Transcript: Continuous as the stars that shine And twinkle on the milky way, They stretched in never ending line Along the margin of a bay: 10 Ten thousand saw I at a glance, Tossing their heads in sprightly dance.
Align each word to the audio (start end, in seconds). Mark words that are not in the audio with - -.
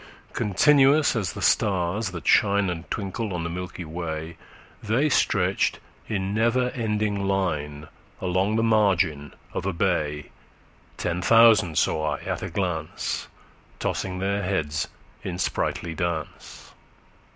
Continuous 0.33 1.15
as 1.15 1.33
the 1.33 1.43
stars 1.43 2.09
that 2.09 2.27
shine 2.27 2.71
And 2.71 2.89
twinkle 2.89 3.35
on 3.35 3.43
the 3.43 3.51
milky 3.51 3.85
way, 3.85 4.35
They 4.81 5.09
stretched 5.09 5.77
in 6.07 6.33
never 6.33 6.69
ending 6.71 7.23
line 7.27 7.87
Along 8.19 8.55
the 8.55 8.63
margin 8.63 9.35
of 9.53 9.67
a 9.67 9.73
bay: 9.73 10.31
10 10.97 10.97
Ten 11.17 11.21
thousand 11.21 11.77
saw 11.77 12.15
I 12.17 12.21
at 12.21 12.41
a 12.41 12.49
glance, 12.49 13.27
Tossing 13.77 14.17
their 14.17 14.41
heads 14.41 14.87
in 15.21 15.37
sprightly 15.37 15.93
dance. 15.93 16.73